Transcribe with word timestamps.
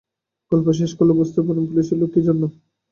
গল্প 0.51 0.67
শেষ 0.79 0.91
করলেই 0.97 1.17
বুঝতে 1.19 1.39
পারবেন 1.41 1.65
পুলিশের 1.69 1.97
লোক 2.01 2.09
কী 2.13 2.21
জন্যে। 2.27 2.47